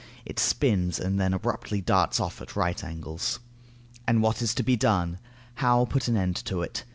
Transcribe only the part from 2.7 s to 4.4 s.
angles. And